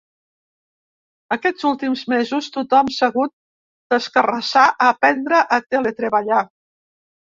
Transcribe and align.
Aquests 1.35 1.67
últims 1.71 2.01
mesos 2.15 2.47
tothom 2.57 2.89
s’ha 2.97 3.11
hagut 3.13 3.35
d’escarrassar 3.95 4.65
a 4.71 4.89
aprendre 4.95 5.45
a 5.59 5.61
teletreballar. 5.75 6.45